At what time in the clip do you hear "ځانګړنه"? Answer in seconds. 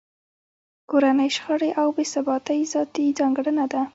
3.19-3.65